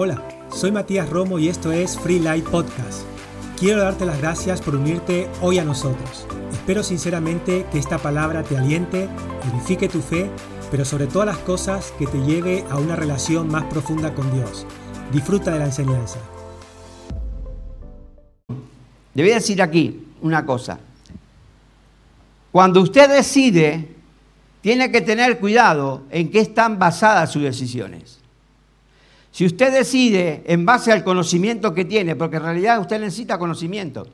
Hola, 0.00 0.22
soy 0.54 0.70
Matías 0.70 1.10
Romo 1.10 1.40
y 1.40 1.48
esto 1.48 1.72
es 1.72 1.98
Free 1.98 2.20
Light 2.20 2.44
Podcast. 2.44 3.02
Quiero 3.58 3.82
darte 3.82 4.06
las 4.06 4.18
gracias 4.18 4.62
por 4.62 4.76
unirte 4.76 5.28
hoy 5.40 5.58
a 5.58 5.64
nosotros. 5.64 6.24
Espero 6.52 6.84
sinceramente 6.84 7.66
que 7.72 7.80
esta 7.80 7.98
palabra 7.98 8.44
te 8.44 8.56
aliente, 8.56 9.08
edifique 9.52 9.88
tu 9.88 10.00
fe, 10.00 10.30
pero 10.70 10.84
sobre 10.84 11.08
todas 11.08 11.26
las 11.26 11.38
cosas 11.38 11.92
que 11.98 12.06
te 12.06 12.18
lleve 12.18 12.64
a 12.70 12.76
una 12.78 12.94
relación 12.94 13.48
más 13.48 13.64
profunda 13.64 14.14
con 14.14 14.32
Dios. 14.32 14.68
Disfruta 15.12 15.50
de 15.50 15.58
la 15.58 15.64
enseñanza. 15.64 16.20
Debí 19.14 19.30
decir 19.30 19.60
aquí 19.60 20.06
una 20.22 20.46
cosa. 20.46 20.78
Cuando 22.52 22.82
usted 22.82 23.10
decide, 23.10 23.96
tiene 24.60 24.92
que 24.92 25.00
tener 25.00 25.40
cuidado 25.40 26.04
en 26.10 26.30
qué 26.30 26.38
están 26.38 26.78
basadas 26.78 27.32
sus 27.32 27.42
decisiones. 27.42 28.17
Si 29.38 29.46
usted 29.46 29.72
decide 29.72 30.42
en 30.46 30.66
base 30.66 30.90
al 30.90 31.04
conocimiento 31.04 31.72
que 31.72 31.84
tiene, 31.84 32.16
porque 32.16 32.38
en 32.38 32.42
realidad 32.42 32.80
usted 32.80 32.98
necesita 32.98 33.38
conocimiento, 33.38 34.04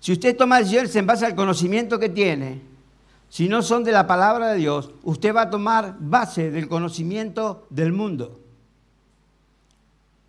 si 0.00 0.12
usted 0.12 0.34
toma 0.34 0.60
decisiones 0.60 0.96
en 0.96 1.06
base 1.06 1.26
al 1.26 1.34
conocimiento 1.34 1.98
que 1.98 2.08
tiene, 2.08 2.62
si 3.28 3.50
no 3.50 3.60
son 3.60 3.84
de 3.84 3.92
la 3.92 4.06
palabra 4.06 4.52
de 4.52 4.56
Dios, 4.56 4.92
usted 5.02 5.36
va 5.36 5.42
a 5.42 5.50
tomar 5.50 5.96
base 6.00 6.50
del 6.50 6.68
conocimiento 6.68 7.66
del 7.68 7.92
mundo. 7.92 8.40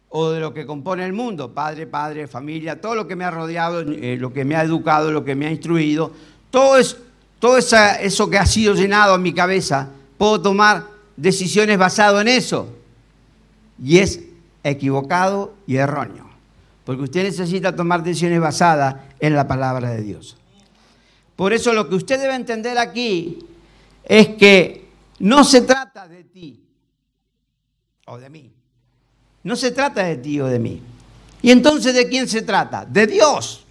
O 0.10 0.32
de 0.32 0.42
lo 0.42 0.54
que 0.54 0.66
compone 0.66 1.06
el 1.06 1.14
mundo, 1.14 1.54
padre, 1.54 1.88
padre, 1.88 2.28
familia, 2.28 2.82
todo 2.82 2.96
lo 2.96 3.08
que 3.08 3.16
me 3.16 3.24
ha 3.24 3.32
rodeado, 3.32 3.80
eh, 3.80 4.18
lo 4.20 4.34
que 4.34 4.44
me 4.44 4.58
ha 4.58 4.64
educado, 4.64 5.10
lo 5.10 5.24
que 5.24 5.36
me 5.36 5.48
ha 5.48 5.52
instruido, 5.52 6.12
todo, 6.52 6.78
es, 6.78 6.98
todo 7.40 7.58
eso 7.58 8.30
que 8.30 8.38
ha 8.38 8.46
sido 8.46 8.74
llenado 8.74 9.16
en 9.16 9.22
mi 9.22 9.32
cabeza, 9.32 9.88
puedo 10.18 10.42
tomar 10.42 10.84
decisiones 11.16 11.78
basado 11.78 12.20
en 12.20 12.28
eso 12.28 12.77
y 13.84 14.00
es 14.00 14.22
equivocado 14.64 15.56
y 15.66 15.78
erróneo. 15.78 16.28
Porque 16.86 17.04
usted 17.04 17.24
necesita 17.24 17.76
tomar 17.76 18.04
decisiones 18.04 18.40
basadas 18.40 18.96
en 19.20 19.36
la 19.36 19.48
palabra 19.48 19.92
de 19.92 20.02
Dios. 20.02 20.38
Por 21.36 21.54
eso 21.54 21.74
lo 21.74 21.90
que 21.90 21.96
usted 21.96 22.20
debe 22.20 22.36
entender 22.36 22.78
aquí 22.78 23.40
es 24.04 24.30
que 24.30 24.88
no 25.20 25.44
se 25.44 25.62
trata 25.62 26.08
de 26.08 26.24
ti 26.24 26.64
o 28.06 28.18
de 28.18 28.30
mí. 28.30 28.52
No 29.44 29.56
se 29.56 29.72
trata 29.72 30.04
de 30.04 30.18
ti 30.18 30.40
o 30.40 30.48
de 30.48 30.60
mí. 30.60 30.82
¿Y 31.42 31.52
entonces 31.52 31.94
de 31.94 32.08
quién 32.08 32.28
se 32.28 32.42
trata? 32.42 32.86
De 32.86 33.06
Dios. 33.06 33.66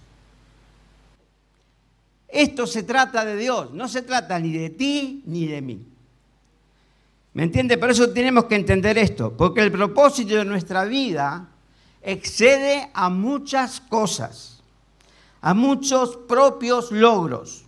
Esto 2.27 2.67
se 2.67 2.83
trata 2.83 3.25
de 3.25 3.35
Dios, 3.35 3.73
no 3.73 3.87
se 3.87 4.01
trata 4.01 4.37
ni 4.39 4.51
de 4.51 4.69
ti 4.69 5.23
ni 5.25 5.47
de 5.47 5.61
mí. 5.61 5.85
¿Me 7.37 7.43
entiende? 7.43 7.77
Por 7.77 7.91
eso 7.91 8.09
tenemos 8.09 8.45
que 8.45 8.55
entender 8.55 8.97
esto, 8.97 9.31
porque 9.37 9.61
el 9.61 9.71
propósito 9.71 10.33
de 10.37 10.43
nuestra 10.43 10.85
vida 10.85 11.47
excede 12.01 12.89
a 12.95 13.11
muchas 13.11 13.79
cosas, 13.79 14.63
a 15.41 15.53
muchos 15.53 16.17
propios 16.17 16.91
logros, 16.91 17.63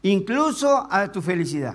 incluso 0.00 0.88
a 0.90 1.12
tu 1.12 1.20
felicidad. 1.20 1.74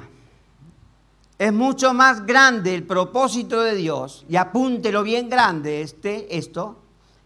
Es 1.37 1.53
mucho 1.53 1.93
más 1.93 2.25
grande 2.25 2.73
el 2.73 2.81
propósito 2.81 3.61
de 3.61 3.75
Dios, 3.75 4.25
y 4.27 4.35
apúntelo 4.35 5.03
bien 5.03 5.29
grande 5.29 5.83
este, 5.83 6.35
esto, 6.35 6.81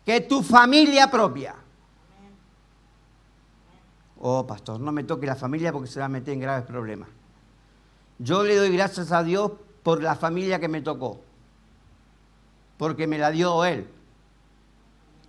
que 0.06 0.20
tu 0.20 0.44
familia 0.44 1.10
propia. 1.10 1.56
Oh, 4.20 4.46
pastor, 4.46 4.82
no 4.82 4.92
me 4.92 5.06
toque 5.06 5.26
la 5.26 5.38
familia 5.38 5.72
porque 5.72 5.88
se 5.88 6.02
va 6.02 6.08
a 6.08 6.10
meter 6.10 6.34
en 6.34 6.42
graves 6.42 6.66
problemas. 6.66 7.21
Yo 8.24 8.44
le 8.44 8.56
doy 8.56 8.72
gracias 8.72 9.12
a 9.12 9.24
Dios 9.24 9.52
por 9.82 10.04
la 10.04 10.16
familia 10.16 10.60
que 10.60 10.68
me 10.68 10.82
tocó, 10.82 11.20
porque 12.78 13.08
me 13.08 13.18
la 13.18 13.32
dio 13.32 13.66
Él. 13.66 13.88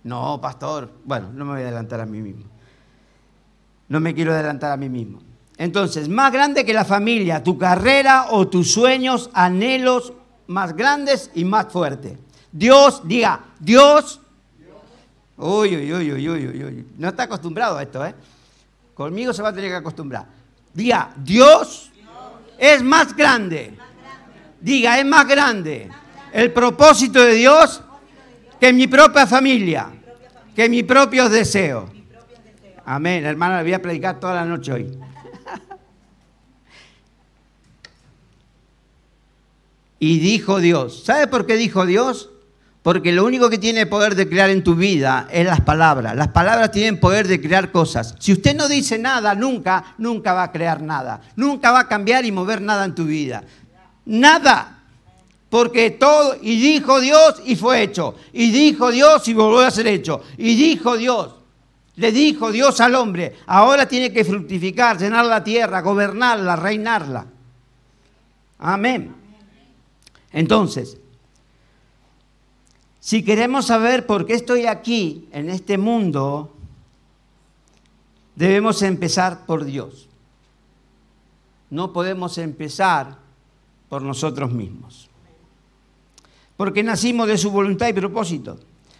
No, 0.03 0.39
pastor, 0.39 0.91
bueno, 1.03 1.31
no 1.33 1.43
me 1.43 1.53
voy 1.53 1.61
a 1.61 1.65
adelantar 1.65 2.01
a 2.01 2.05
mí 2.05 2.21
mismo. 2.21 2.43
No 3.87 3.99
me 3.99 4.13
quiero 4.13 4.31
adelantar 4.31 4.71
a 4.71 4.77
mí 4.77 4.89
mismo. 4.89 5.19
Entonces, 5.57 6.07
más 6.07 6.31
grande 6.31 6.65
que 6.65 6.73
la 6.73 6.85
familia, 6.85 7.43
tu 7.43 7.57
carrera 7.57 8.27
o 8.29 8.47
tus 8.47 8.71
sueños, 8.71 9.31
anhelos 9.33 10.13
más 10.45 10.75
grandes 10.75 11.31
y 11.33 11.45
más 11.45 11.71
fuertes. 11.71 12.19
Dios, 12.51 13.01
diga, 13.05 13.39
Dios. 13.59 14.19
Uy, 15.37 15.75
uy, 15.75 15.93
uy, 15.93 16.11
uy, 16.11 16.29
uy, 16.29 16.63
uy. 16.63 16.87
No 16.97 17.09
está 17.09 17.23
acostumbrado 17.23 17.77
a 17.77 17.81
esto, 17.81 18.05
¿eh? 18.05 18.13
Conmigo 18.93 19.33
se 19.33 19.41
va 19.41 19.49
a 19.49 19.53
tener 19.53 19.71
que 19.71 19.77
acostumbrar. 19.77 20.27
Diga, 20.73 21.11
Dios 21.17 21.92
es 22.63 22.81
más 22.81 23.13
grande. 23.13 23.73
Diga, 24.61 24.97
es 24.97 25.05
más 25.05 25.27
grande 25.27 25.89
el 26.31 26.53
propósito 26.53 27.21
de 27.21 27.33
Dios 27.33 27.83
que 28.57 28.71
mi 28.71 28.87
propia 28.87 29.27
familia, 29.27 29.89
que 30.55 30.69
mis 30.69 30.85
propios 30.85 31.29
deseos. 31.29 31.89
Amén, 32.85 33.25
hermano, 33.25 33.57
le 33.57 33.63
voy 33.63 33.73
a 33.73 33.81
predicar 33.81 34.17
toda 34.17 34.35
la 34.35 34.45
noche 34.45 34.71
hoy. 34.71 34.97
Y 39.99 40.19
dijo 40.19 40.59
Dios, 40.59 41.03
¿sabe 41.05 41.27
por 41.27 41.45
qué 41.45 41.55
dijo 41.57 41.85
Dios? 41.85 42.32
Porque 42.83 43.13
lo 43.13 43.23
único 43.23 43.49
que 43.49 43.57
tiene 43.57 43.85
poder 43.85 44.13
de 44.13 44.27
crear 44.27 44.49
en 44.49 44.61
tu 44.61 44.75
vida 44.75 45.27
es 45.31 45.45
las 45.45 45.61
palabras. 45.61 46.17
Las 46.17 46.27
palabras 46.27 46.69
tienen 46.71 46.99
poder 46.99 47.29
de 47.29 47.39
crear 47.39 47.71
cosas. 47.71 48.13
Si 48.19 48.33
usted 48.33 48.55
no 48.57 48.67
dice 48.67 48.99
nada, 48.99 49.33
nunca, 49.33 49.95
nunca 49.97 50.33
va 50.33 50.43
a 50.43 50.51
crear 50.51 50.81
nada. 50.81 51.21
Nunca 51.37 51.71
va 51.71 51.79
a 51.79 51.87
cambiar 51.87 52.25
y 52.25 52.33
mover 52.33 52.61
nada 52.61 52.83
en 52.83 52.93
tu 52.93 53.05
vida. 53.05 53.41
Nada. 54.05 54.81
Porque 55.49 55.91
todo, 55.91 56.35
y 56.41 56.59
dijo 56.59 56.99
Dios 56.99 57.41
y 57.45 57.55
fue 57.55 57.83
hecho. 57.83 58.15
Y 58.33 58.51
dijo 58.51 58.91
Dios 58.91 59.25
y 59.29 59.33
volvió 59.33 59.61
a 59.61 59.71
ser 59.71 59.87
hecho. 59.87 60.21
Y 60.37 60.55
dijo 60.55 60.97
Dios. 60.97 61.35
Le 61.95 62.11
dijo 62.11 62.51
Dios 62.51 62.81
al 62.81 62.95
hombre, 62.95 63.35
ahora 63.45 63.87
tiene 63.87 64.11
que 64.11 64.25
fructificar, 64.25 64.97
llenar 64.97 65.25
la 65.25 65.43
tierra, 65.43 65.81
gobernarla, 65.81 66.55
reinarla. 66.55 67.27
Amén. 68.57 69.13
Entonces, 70.31 70.97
si 73.03 73.21
queremos 73.21 73.65
saber 73.65 74.05
por 74.05 74.25
qué 74.25 74.33
estoy 74.33 74.65
aquí, 74.65 75.27
en 75.33 75.49
este 75.49 75.77
mundo, 75.77 76.53
debemos 78.33 78.81
empezar 78.81 79.45
por 79.45 79.65
Dios. 79.65 80.07
No 81.69 81.91
podemos 81.91 82.37
empezar 82.37 83.17
por 83.89 84.03
nosotros 84.03 84.53
mismos. 84.53 85.09
Porque 86.55 86.81
nacimos 86.81 87.27
de 87.27 87.37
su 87.37 87.51
voluntad 87.51 87.89
y 87.89 87.93
propósito. 87.93 88.57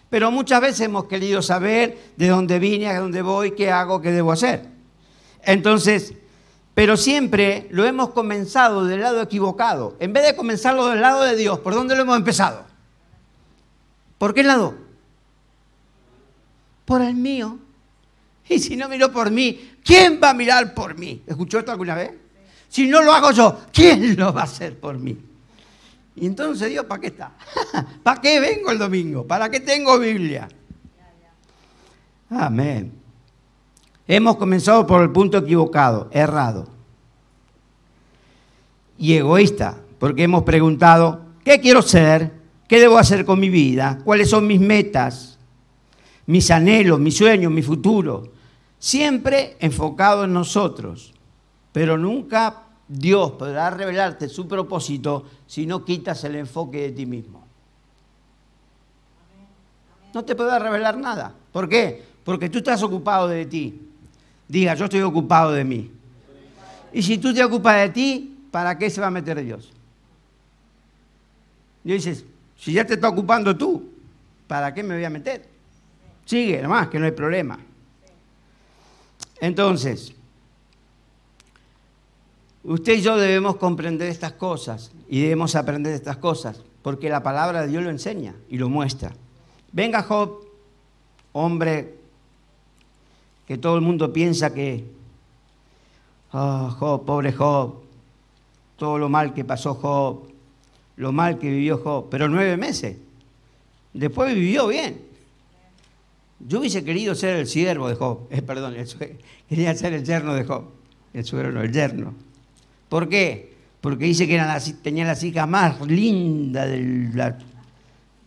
Pero 0.09 0.31
muchas 0.31 0.59
veces 0.59 0.81
hemos 0.81 1.05
querido 1.05 1.41
saber 1.41 2.11
de 2.17 2.27
dónde 2.27 2.59
vine, 2.59 2.89
a 2.89 2.99
dónde 2.99 3.21
voy, 3.21 3.51
qué 3.51 3.71
hago, 3.71 4.01
qué 4.01 4.11
debo 4.11 4.33
hacer. 4.33 4.67
Entonces, 5.43 6.13
pero 6.73 6.97
siempre 6.97 7.69
lo 7.71 7.85
hemos 7.85 8.09
comenzado 8.09 8.83
del 8.83 8.99
lado 8.99 9.21
equivocado. 9.21 9.95
En 10.01 10.11
vez 10.11 10.25
de 10.25 10.35
comenzarlo 10.35 10.87
del 10.87 10.99
lado 10.99 11.23
de 11.23 11.37
Dios, 11.37 11.59
¿por 11.59 11.73
dónde 11.73 11.95
lo 11.95 12.01
hemos 12.01 12.17
empezado? 12.17 12.72
¿Por 14.23 14.33
qué 14.33 14.41
lado? 14.41 14.73
Por 16.85 17.01
el 17.01 17.13
mío. 17.13 17.59
Y 18.47 18.57
si 18.57 18.77
no 18.77 18.87
miró 18.87 19.11
por 19.11 19.29
mí, 19.29 19.73
¿quién 19.83 20.17
va 20.23 20.29
a 20.29 20.33
mirar 20.33 20.73
por 20.73 20.97
mí? 20.97 21.21
¿Escuchó 21.27 21.59
esto 21.59 21.73
alguna 21.73 21.93
vez? 21.93 22.11
Si 22.69 22.87
no 22.87 23.01
lo 23.01 23.11
hago 23.11 23.31
yo, 23.31 23.63
¿quién 23.73 24.15
lo 24.15 24.31
va 24.31 24.39
a 24.39 24.43
hacer 24.45 24.79
por 24.79 24.97
mí? 24.97 25.17
Y 26.15 26.25
entonces 26.25 26.69
Dios, 26.69 26.85
¿para 26.85 27.01
qué 27.01 27.07
está? 27.07 27.33
¿Para 28.03 28.21
qué 28.21 28.39
vengo 28.39 28.71
el 28.71 28.77
domingo? 28.77 29.27
¿Para 29.27 29.51
qué 29.51 29.59
tengo 29.59 29.99
Biblia? 29.99 30.47
Amén. 32.29 32.93
Hemos 34.07 34.37
comenzado 34.37 34.87
por 34.87 35.01
el 35.01 35.11
punto 35.11 35.39
equivocado, 35.39 36.07
errado. 36.13 36.69
Y 38.97 39.15
egoísta, 39.15 39.81
porque 39.99 40.23
hemos 40.23 40.43
preguntado, 40.43 41.25
¿qué 41.43 41.59
quiero 41.59 41.81
ser? 41.81 42.42
¿Qué 42.67 42.79
debo 42.79 42.97
hacer 42.97 43.25
con 43.25 43.39
mi 43.39 43.49
vida? 43.49 43.99
¿Cuáles 44.03 44.29
son 44.29 44.47
mis 44.47 44.59
metas? 44.59 45.37
Mis 46.25 46.49
anhelos, 46.51 46.99
mis 46.99 47.17
sueños, 47.17 47.51
mi 47.51 47.61
futuro. 47.61 48.31
Siempre 48.79 49.57
enfocado 49.59 50.23
en 50.23 50.33
nosotros. 50.33 51.13
Pero 51.71 51.97
nunca 51.97 52.63
Dios 52.87 53.31
podrá 53.31 53.69
revelarte 53.69 54.29
su 54.29 54.47
propósito 54.47 55.25
si 55.47 55.65
no 55.65 55.83
quitas 55.83 56.23
el 56.23 56.35
enfoque 56.35 56.81
de 56.81 56.91
ti 56.91 57.05
mismo. 57.05 57.43
No 60.13 60.23
te 60.23 60.35
podrá 60.35 60.59
revelar 60.59 60.97
nada. 60.97 61.33
¿Por 61.51 61.67
qué? 61.67 62.03
Porque 62.23 62.49
tú 62.49 62.59
estás 62.59 62.83
ocupado 62.83 63.27
de 63.27 63.45
ti. 63.45 63.81
Diga, 64.47 64.75
yo 64.75 64.85
estoy 64.85 65.01
ocupado 65.01 65.51
de 65.51 65.63
mí. 65.63 65.91
Y 66.93 67.01
si 67.01 67.17
tú 67.17 67.33
te 67.33 67.43
ocupas 67.43 67.77
de 67.77 67.89
ti, 67.89 68.37
¿para 68.51 68.77
qué 68.77 68.89
se 68.89 69.01
va 69.01 69.07
a 69.07 69.11
meter 69.11 69.43
Dios? 69.43 69.71
Y 71.83 71.93
dices, 71.93 72.23
si 72.63 72.71
ya 72.71 72.85
te 72.85 72.93
está 72.93 73.09
ocupando 73.09 73.57
tú, 73.57 73.91
¿para 74.47 74.73
qué 74.73 74.83
me 74.83 74.95
voy 74.95 75.03
a 75.03 75.09
meter? 75.09 75.45
Sigue 76.23 76.61
nomás, 76.61 76.87
que 76.87 76.97
no 76.97 77.03
hay 77.03 77.11
problema. 77.11 77.59
Entonces, 79.41 80.13
usted 82.63 82.93
y 82.93 83.01
yo 83.01 83.17
debemos 83.17 83.57
comprender 83.57 84.07
estas 84.07 84.31
cosas 84.31 84.93
y 85.09 85.23
debemos 85.23 85.55
aprender 85.55 85.91
estas 85.91 86.15
cosas. 86.15 86.61
porque 86.81 87.07
la 87.07 87.23
palabra 87.23 87.61
de 87.61 87.67
Dios 87.67 87.83
lo 87.83 87.89
enseña 87.89 88.35
y 88.49 88.57
lo 88.57 88.67
muestra. 88.67 89.13
Venga 89.71 90.03
Job, 90.03 90.45
hombre 91.31 91.95
que 93.47 93.57
todo 93.57 93.75
el 93.75 93.81
mundo 93.81 94.11
piensa 94.11 94.53
que, 94.53 94.85
oh, 96.33 96.69
Job, 96.77 97.05
pobre 97.05 97.31
Job, 97.31 97.75
todo 98.75 98.97
lo 98.97 99.07
mal 99.07 99.33
que 99.33 99.45
pasó 99.45 99.75
Job, 99.75 100.32
lo 100.97 101.11
mal 101.11 101.39
que 101.39 101.49
vivió 101.49 101.77
Job, 101.77 102.07
pero 102.09 102.27
nueve 102.27 102.57
meses. 102.57 102.97
Después 103.93 104.33
vivió 104.33 104.67
bien. 104.67 105.01
Yo 106.39 106.59
hubiese 106.59 106.83
querido 106.83 107.15
ser 107.15 107.37
el 107.37 107.47
siervo 107.47 107.87
de 107.87 107.95
Job, 107.95 108.27
eh, 108.29 108.41
perdón, 108.41 108.75
quería 109.49 109.75
ser 109.75 109.93
el 109.93 110.03
yerno 110.03 110.33
de 110.33 110.43
Job, 110.43 110.65
el 111.13 111.23
suegro 111.23 111.51
no, 111.51 111.61
el 111.61 111.71
yerno. 111.71 112.13
¿Por 112.89 113.07
qué? 113.07 113.53
Porque 113.81 114.05
dice 114.05 114.27
que 114.27 114.39
tenía 114.81 115.05
las 115.05 115.23
hijas 115.23 115.47
más 115.47 115.81
lindas 115.81 116.69
del... 116.69 117.15
La, 117.15 117.37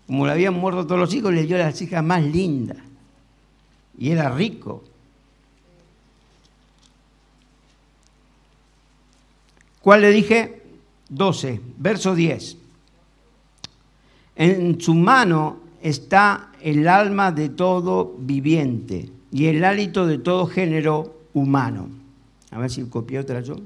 como 0.07 0.27
le 0.27 0.33
habían 0.33 0.55
muerto 0.55 0.87
todos 0.87 1.01
los 1.01 1.13
hijos, 1.15 1.33
le 1.33 1.45
dio 1.45 1.59
las 1.59 1.81
hijas 1.83 2.03
más 2.05 2.23
lindas. 2.23 2.79
Y 3.99 4.11
era 4.11 4.31
rico. 4.31 4.85
¿Cuál 9.81 10.03
le 10.03 10.11
dije? 10.11 10.56
12, 11.09 11.61
verso 11.79 12.15
10. 12.15 12.57
En 14.37 14.81
su 14.81 14.95
mano 14.95 15.59
está 15.81 16.53
el 16.61 16.89
alma 16.89 17.33
de 17.33 17.49
todo 17.49 18.15
viviente 18.19 19.11
y 19.33 19.47
el 19.47 19.65
hálito 19.65 20.07
de 20.07 20.19
todo 20.19 20.47
género 20.47 21.21
humano. 21.33 21.89
A 22.51 22.59
ver 22.59 22.71
si 22.71 22.85
copié 22.85 23.19
otra 23.19 23.41
yo. 23.41 23.57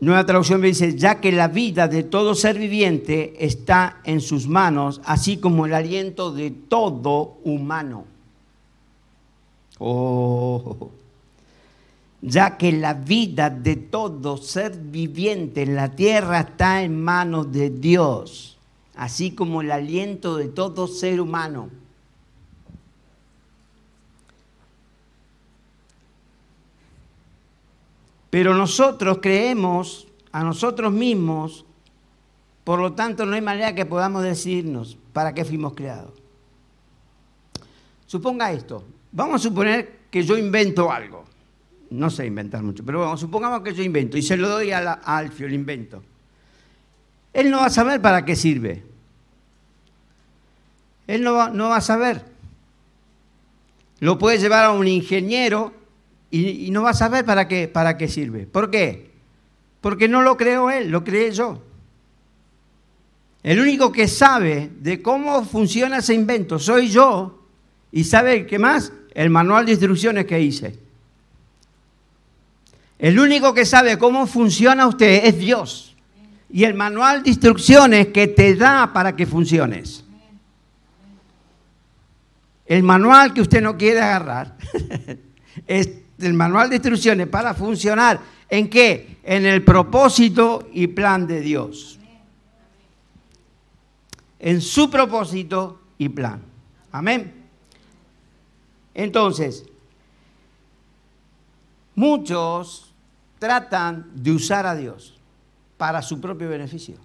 Nueva 0.00 0.24
traducción 0.24 0.62
me 0.62 0.68
dice, 0.68 0.96
ya 0.96 1.20
que 1.20 1.30
la 1.30 1.48
vida 1.48 1.86
de 1.86 2.02
todo 2.02 2.34
ser 2.34 2.58
viviente 2.58 3.34
está 3.44 4.00
en 4.04 4.22
sus 4.22 4.48
manos, 4.48 5.02
así 5.04 5.36
como 5.36 5.66
el 5.66 5.74
aliento 5.74 6.32
de 6.32 6.50
todo 6.50 7.36
humano. 7.44 8.06
Oh, 9.78 10.90
ya 12.22 12.58
que 12.58 12.72
la 12.72 12.94
vida 12.94 13.48
de 13.48 13.76
todo 13.76 14.36
ser 14.36 14.76
viviente 14.76 15.62
en 15.62 15.74
la 15.74 15.90
tierra 15.90 16.40
está 16.40 16.82
en 16.82 17.02
manos 17.02 17.50
de 17.50 17.70
Dios, 17.70 18.58
así 18.94 19.32
como 19.34 19.62
el 19.62 19.72
aliento 19.72 20.36
de 20.36 20.48
todo 20.48 20.86
ser 20.86 21.20
humano. 21.20 21.70
Pero 28.28 28.54
nosotros 28.54 29.18
creemos 29.20 30.06
a 30.30 30.44
nosotros 30.44 30.92
mismos, 30.92 31.64
por 32.62 32.78
lo 32.78 32.92
tanto 32.92 33.26
no 33.26 33.34
hay 33.34 33.40
manera 33.40 33.74
que 33.74 33.86
podamos 33.86 34.22
decirnos 34.22 34.96
para 35.12 35.34
qué 35.34 35.44
fuimos 35.44 35.74
creados. 35.74 36.12
Suponga 38.06 38.52
esto, 38.52 38.84
vamos 39.10 39.40
a 39.40 39.48
suponer 39.48 40.00
que 40.10 40.22
yo 40.22 40.36
invento 40.36 40.90
algo, 40.92 41.24
no 41.90 42.08
sé 42.08 42.26
inventar 42.26 42.62
mucho, 42.62 42.84
pero 42.84 43.00
bueno, 43.00 43.16
supongamos 43.16 43.62
que 43.62 43.74
yo 43.74 43.82
invento 43.82 44.16
y 44.16 44.22
se 44.22 44.36
lo 44.36 44.48
doy 44.48 44.70
a, 44.70 44.92
Alfio, 44.92 45.46
el 45.46 45.54
invento. 45.54 46.02
Él 47.32 47.50
no 47.50 47.58
va 47.58 47.66
a 47.66 47.70
saber 47.70 48.00
para 48.00 48.24
qué 48.24 48.36
sirve. 48.36 48.82
Él 51.06 51.22
no 51.22 51.34
va, 51.34 51.50
no 51.50 51.68
va 51.68 51.76
a 51.76 51.80
saber. 51.80 52.24
Lo 53.98 54.18
puede 54.18 54.38
llevar 54.38 54.64
a 54.64 54.70
un 54.70 54.86
ingeniero 54.86 55.72
y, 56.30 56.70
no 56.70 56.82
va 56.82 56.90
a 56.90 56.94
saber 56.94 57.24
para 57.24 57.48
qué, 57.48 57.68
para 57.68 57.98
qué 57.98 58.08
sirve. 58.08 58.46
¿Por 58.46 58.70
qué? 58.70 59.10
Porque 59.80 60.08
no 60.08 60.22
lo 60.22 60.36
creo 60.36 60.70
él, 60.70 60.90
lo 60.90 61.02
creé 61.02 61.32
yo. 61.32 61.62
El 63.42 63.58
único 63.58 63.90
que 63.90 64.06
sabe 64.06 64.70
de 64.80 65.02
cómo 65.02 65.44
funciona 65.44 65.98
ese 65.98 66.14
invento 66.14 66.58
soy 66.58 66.88
yo 66.88 67.42
y 67.90 68.04
sabe 68.04 68.46
qué 68.46 68.58
más, 68.58 68.92
el 69.14 69.30
manual 69.30 69.66
de 69.66 69.72
instrucciones 69.72 70.26
que 70.26 70.40
hice. 70.40 70.89
El 73.00 73.18
único 73.18 73.54
que 73.54 73.64
sabe 73.64 73.96
cómo 73.96 74.26
funciona 74.26 74.86
usted 74.86 75.24
es 75.24 75.38
Dios. 75.38 75.96
Y 76.50 76.64
el 76.64 76.74
manual 76.74 77.22
de 77.22 77.30
instrucciones 77.30 78.08
que 78.08 78.28
te 78.28 78.54
da 78.54 78.92
para 78.92 79.16
que 79.16 79.24
funciones. 79.24 80.04
El 82.66 82.82
manual 82.82 83.32
que 83.32 83.40
usted 83.40 83.62
no 83.62 83.78
quiere 83.78 84.02
agarrar 84.02 84.56
es 85.66 85.88
del 86.18 86.34
manual 86.34 86.68
de 86.68 86.76
instrucciones 86.76 87.26
para 87.28 87.54
funcionar. 87.54 88.20
¿En 88.50 88.68
qué? 88.68 89.16
En 89.22 89.46
el 89.46 89.64
propósito 89.64 90.68
y 90.70 90.88
plan 90.88 91.26
de 91.26 91.40
Dios. 91.40 91.98
En 94.38 94.60
su 94.60 94.90
propósito 94.90 95.80
y 95.96 96.10
plan. 96.10 96.42
Amén. 96.92 97.32
Entonces, 98.92 99.64
muchos 101.94 102.89
tratan 103.40 104.08
de 104.14 104.30
usar 104.30 104.66
a 104.66 104.76
Dios 104.76 105.18
para 105.76 106.00
su 106.02 106.20
propio 106.20 106.48
beneficio. 106.48 106.96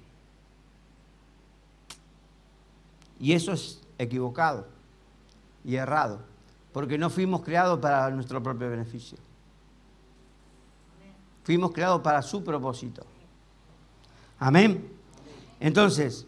Y 3.20 3.34
eso 3.34 3.54
es 3.54 3.82
equivocado 3.98 4.68
y 5.64 5.76
errado 5.76 6.36
porque 6.76 6.98
no 6.98 7.10
fuimos 7.10 7.42
creados 7.42 7.80
para 7.80 8.10
nuestro 8.10 8.44
propio 8.44 8.70
beneficio. 8.70 9.18
Fuimos 11.46 11.72
creados 11.72 12.02
para 12.02 12.22
su 12.22 12.44
propósito. 12.44 13.06
Amén. 14.38 14.92
Entonces, 15.62 16.26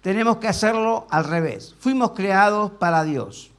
tenemos 0.00 0.38
que 0.38 0.48
hacerlo 0.48 1.06
al 1.10 1.24
revés. 1.24 1.74
Fuimos 1.78 2.12
creados 2.12 2.70
para 2.70 3.04
Dios. 3.04 3.50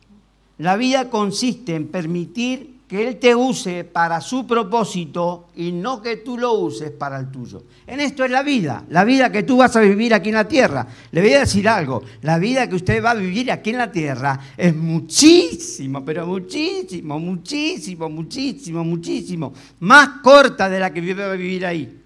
La 0.58 0.76
vida 0.76 1.12
consiste 1.12 1.76
en 1.76 1.88
permitir 1.88 2.79
que 2.90 3.08
Él 3.08 3.20
te 3.20 3.36
use 3.36 3.84
para 3.84 4.20
su 4.20 4.48
propósito 4.48 5.50
y 5.56 5.72
no 5.72 6.02
que 6.02 6.18
tú 6.18 6.40
lo 6.40 6.54
uses 6.54 6.90
para 6.90 7.20
el 7.20 7.30
tuyo. 7.30 7.66
En 7.86 8.00
esto 8.00 8.26
es 8.26 8.32
la 8.32 8.42
vida, 8.42 8.84
la 8.90 9.04
vida 9.04 9.32
que 9.32 9.44
tú 9.44 9.58
vas 9.58 9.76
a 9.76 9.82
vivir 9.82 10.12
aquí 10.12 10.30
en 10.30 10.36
la 10.36 10.48
tierra. 10.48 10.88
Le 11.12 11.22
voy 11.22 11.34
a 11.34 11.42
decir 11.42 11.70
algo, 11.70 12.02
la 12.24 12.40
vida 12.40 12.68
que 12.68 12.76
usted 12.76 13.04
va 13.04 13.12
a 13.12 13.14
vivir 13.14 13.52
aquí 13.52 13.70
en 13.70 13.78
la 13.78 13.92
tierra 13.92 14.40
es 14.58 14.76
muchísimo, 14.76 16.04
pero 16.04 16.26
muchísimo, 16.26 17.20
muchísimo, 17.20 18.10
muchísimo, 18.10 18.84
muchísimo, 18.84 19.54
más 19.82 20.10
corta 20.24 20.68
de 20.68 20.80
la 20.80 20.92
que 20.92 21.14
va 21.14 21.26
a 21.26 21.36
vivir 21.36 21.68
ahí. 21.68 22.02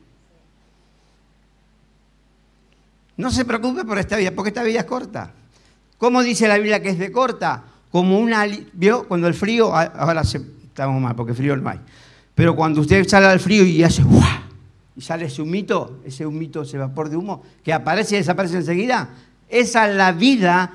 No 3.16 3.32
se 3.32 3.46
preocupe 3.46 3.86
por 3.86 3.98
esta 4.00 4.18
vida, 4.18 4.32
porque 4.32 4.50
esta 4.50 4.64
vida 4.64 4.82
es 4.82 4.86
corta. 4.86 5.32
¿Cómo 5.98 6.22
dice 6.22 6.46
la 6.46 6.58
Biblia 6.58 6.82
que 6.82 6.90
es 6.90 7.00
de 7.00 7.10
corta? 7.10 7.64
Como 7.90 8.20
una, 8.20 8.46
¿vio? 8.74 9.08
Cuando 9.08 9.30
el 9.30 9.34
frío, 9.34 9.74
ahora 9.74 10.26
se 10.26 10.42
estamos 10.74 11.00
mal 11.00 11.16
porque 11.16 11.36
frío 11.36 11.56
no 11.56 11.70
hay. 11.70 11.80
Pero 12.34 12.56
cuando 12.56 12.82
usted 12.82 13.08
sale 13.08 13.28
al 13.28 13.40
frío 13.40 13.64
y 13.64 13.84
hace 13.84 14.02
¡guau! 14.04 14.42
y 14.96 15.02
sale 15.02 15.26
ese 15.26 15.42
humito, 15.42 16.00
ese 16.04 16.26
humito, 16.26 16.64
ese 16.64 16.78
vapor 16.78 17.10
de 17.10 17.18
humo, 17.18 17.44
que 17.64 17.74
aparece 17.74 18.16
y 18.16 18.18
desaparece 18.20 18.58
enseguida, 18.58 19.10
esa 19.50 19.90
es 19.90 19.96
la 19.96 20.12
vida 20.12 20.72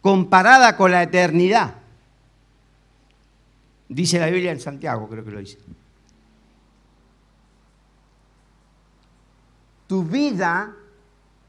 comparada 0.00 0.76
con 0.76 0.90
la 0.90 1.02
eternidad. 1.02 1.74
Dice 3.88 4.18
la 4.18 4.26
Biblia 4.26 4.52
en 4.52 4.60
Santiago, 4.60 5.08
creo 5.08 5.24
que 5.24 5.30
lo 5.30 5.38
dice. 5.38 5.58
Tu 9.86 10.02
vida 10.02 10.72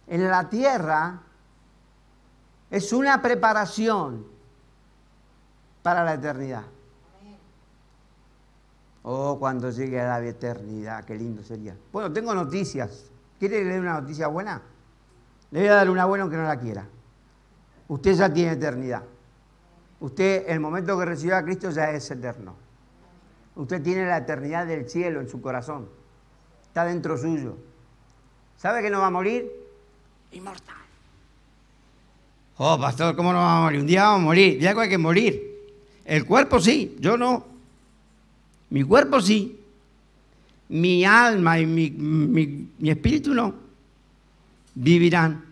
en 0.06 0.28
la 0.28 0.48
tierra 0.48 1.22
es 2.70 2.94
una 2.94 3.20
preparación 3.22 4.26
para 5.82 6.04
la 6.04 6.14
eternidad. 6.14 6.64
Oh, 9.10 9.40
cuando 9.40 9.72
llegue 9.72 10.02
a 10.02 10.20
la 10.20 10.28
eternidad, 10.28 11.06
qué 11.06 11.16
lindo 11.16 11.42
sería. 11.42 11.74
Bueno, 11.94 12.12
tengo 12.12 12.36
noticias. 12.36 13.06
¿Quiere 13.40 13.64
leer 13.64 13.80
una 13.80 14.02
noticia 14.02 14.28
buena? 14.28 14.62
Le 15.50 15.62
voy 15.62 15.70
a 15.70 15.76
dar 15.76 15.90
una 15.90 16.04
buena 16.04 16.24
aunque 16.24 16.36
no 16.36 16.44
la 16.44 16.60
quiera. 16.60 16.86
Usted 17.88 18.16
ya 18.16 18.34
tiene 18.34 18.52
eternidad. 18.52 19.04
Usted, 20.02 20.44
el 20.50 20.60
momento 20.60 21.00
que 21.00 21.06
recibió 21.06 21.38
a 21.38 21.42
Cristo 21.42 21.70
ya 21.70 21.90
es 21.92 22.12
eterno. 22.12 22.54
Usted 23.56 23.82
tiene 23.82 24.06
la 24.06 24.18
eternidad 24.18 24.68
del 24.68 24.90
cielo 24.90 25.22
en 25.22 25.30
su 25.30 25.40
corazón. 25.40 25.88
Está 26.64 26.84
dentro 26.84 27.18
suyo. 27.18 27.56
¿Sabe 28.58 28.82
que 28.82 28.90
no 28.90 29.00
va 29.00 29.08
a 29.08 29.12
morir? 29.12 29.50
Inmortal. 30.34 30.76
Oh, 32.58 32.78
pastor, 32.78 33.16
¿cómo 33.16 33.32
no 33.32 33.40
va 33.40 33.60
a 33.60 33.62
morir? 33.62 33.80
Un 33.80 33.88
día 33.88 34.04
vamos 34.04 34.20
a 34.20 34.26
morir. 34.26 34.60
Ya 34.60 34.78
hay 34.78 34.90
que 34.90 34.98
morir. 34.98 35.78
El 36.04 36.26
cuerpo 36.26 36.60
sí, 36.60 36.98
yo 37.00 37.16
no. 37.16 37.57
Mi 38.70 38.84
cuerpo 38.84 39.22
sí, 39.22 39.58
mi 40.70 41.06
alma 41.06 41.60
y 41.60 41.66
mi, 41.66 42.90
espíritu 42.90 43.34
no. 43.34 43.56
Vivirán. 44.76 45.46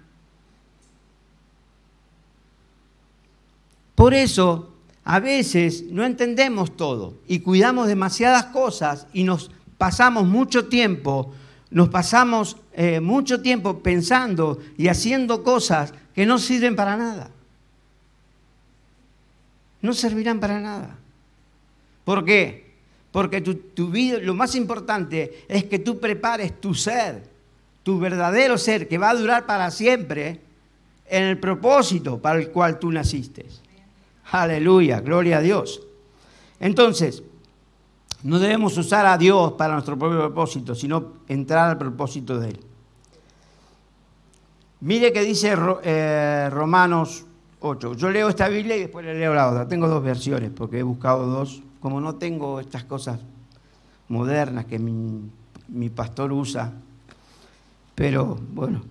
Por 3.95 4.13
eso, 4.13 4.73
a 5.05 5.19
veces 5.19 5.85
no 5.89 6.03
entendemos 6.03 6.75
todo 6.75 7.15
y 7.27 7.39
cuidamos 7.39 7.87
demasiadas 7.87 8.47
cosas 8.47 9.07
y 9.13 9.23
nos 9.23 9.51
pasamos 9.77 10.27
mucho 10.27 10.65
tiempo, 10.67 11.33
nos 11.69 11.89
pasamos 11.89 12.57
eh, 12.73 12.99
mucho 12.99 13.41
tiempo 13.41 13.79
pensando 13.79 14.59
y 14.77 14.89
haciendo 14.89 15.43
cosas 15.43 15.93
que 16.13 16.25
no 16.25 16.37
sirven 16.37 16.75
para 16.75 16.97
nada. 16.97 17.31
No 19.81 19.93
servirán 19.93 20.39
para 20.39 20.59
nada. 20.59 20.97
¿Por 22.03 22.25
qué? 22.25 22.64
Porque 23.15 23.39
tu, 23.39 23.55
tu 23.55 23.87
vida, 23.87 24.17
lo 24.17 24.33
más 24.33 24.55
importante 24.55 25.45
es 25.47 25.63
que 25.63 25.79
tú 25.79 26.01
prepares 26.01 26.59
tu 26.59 26.73
ser, 26.73 27.23
tu 27.81 27.97
verdadero 27.97 28.57
ser, 28.57 28.89
que 28.89 28.97
va 28.97 29.11
a 29.11 29.15
durar 29.15 29.45
para 29.45 29.71
siempre, 29.71 30.41
en 31.05 31.23
el 31.23 31.39
propósito 31.39 32.21
para 32.21 32.39
el 32.39 32.49
cual 32.49 32.77
tú 32.77 32.91
naciste. 32.91 33.45
Aleluya, 34.31 34.99
gloria 34.99 35.37
a 35.37 35.41
Dios. 35.41 35.81
Entonces, 36.59 37.23
no 38.23 38.37
debemos 38.37 38.77
usar 38.77 39.05
a 39.05 39.17
Dios 39.17 39.53
para 39.53 39.75
nuestro 39.75 39.97
propio 39.97 40.19
propósito, 40.19 40.75
sino 40.75 41.13
entrar 41.29 41.69
al 41.69 41.77
propósito 41.77 42.37
de 42.37 42.49
Él. 42.49 42.59
Mire 44.81 45.13
que 45.13 45.21
dice 45.21 45.55
eh, 45.83 46.49
Romanos 46.51 47.23
8. 47.65 47.93
Yo 47.95 48.09
leo 48.09 48.29
esta 48.29 48.47
Biblia 48.47 48.77
y 48.77 48.81
después 48.81 49.05
le 49.05 49.17
leo 49.17 49.33
la 49.33 49.49
otra. 49.49 49.67
Tengo 49.67 49.87
dos 49.87 50.03
versiones 50.03 50.51
porque 50.55 50.79
he 50.79 50.83
buscado 50.83 51.25
dos. 51.25 51.61
Como 51.79 51.99
no 51.99 52.15
tengo 52.15 52.59
estas 52.59 52.83
cosas 52.83 53.19
modernas 54.07 54.65
que 54.65 54.79
mi, 54.79 55.29
mi 55.67 55.89
pastor 55.89 56.31
usa, 56.31 56.71
pero 57.95 58.39
bueno, 58.53 58.81